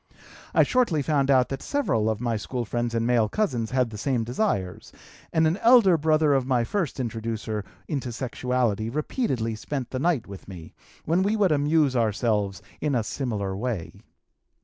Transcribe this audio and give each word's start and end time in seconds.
I 0.55 0.63
shortly 0.63 1.03
found 1.03 1.29
out 1.29 1.49
that 1.49 1.61
several 1.61 2.09
of 2.09 2.19
my 2.19 2.35
school 2.35 2.65
friends 2.65 2.95
and 2.95 3.05
male 3.05 3.29
cousins 3.29 3.69
had 3.69 3.91
the 3.91 3.99
same 3.99 4.23
desires, 4.23 4.91
and 5.31 5.45
an 5.45 5.57
elder 5.57 5.95
brother 5.95 6.33
of 6.33 6.47
my 6.47 6.63
first 6.63 6.99
introducer 6.99 7.63
into 7.87 8.11
sexuality 8.11 8.89
repeatedly 8.89 9.53
spent 9.53 9.91
the 9.91 9.99
night 9.99 10.25
with 10.25 10.47
me, 10.47 10.73
when 11.05 11.21
we 11.21 11.35
would 11.35 11.51
amuse 11.51 11.95
ourselves 11.95 12.63
in 12.79 12.95
a 12.95 13.03
similar 13.03 13.55
way. 13.55 13.91